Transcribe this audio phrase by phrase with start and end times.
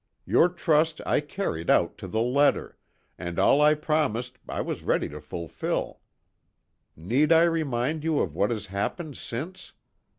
[0.25, 2.75] Your trust I carried out to the letter,
[3.19, 6.01] and all I promised I was ready to fulfil.
[6.95, 9.73] Need I remind you of what has happened since?